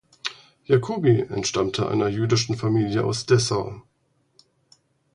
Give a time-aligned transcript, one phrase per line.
[0.65, 3.83] Jacoby entstammte einer jüdischen Familie aus Dessau.